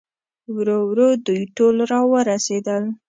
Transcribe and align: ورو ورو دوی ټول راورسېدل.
ورو 0.55 0.79
ورو 0.89 1.09
دوی 1.25 1.41
ټول 1.57 1.75
راورسېدل. 1.91 2.83